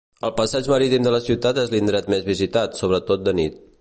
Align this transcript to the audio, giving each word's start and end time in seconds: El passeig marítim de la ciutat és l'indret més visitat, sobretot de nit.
El 0.27 0.31
passeig 0.37 0.69
marítim 0.71 1.03
de 1.07 1.11
la 1.15 1.19
ciutat 1.27 1.59
és 1.65 1.69
l'indret 1.75 2.09
més 2.15 2.25
visitat, 2.31 2.81
sobretot 2.81 3.29
de 3.29 3.37
nit. 3.43 3.63